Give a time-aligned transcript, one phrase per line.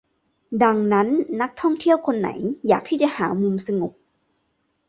[0.63, 1.07] ดังนั้น
[1.41, 2.29] นักท่องเที่ยวคนไหน
[2.67, 3.91] อยากที่จะหามุมสงบ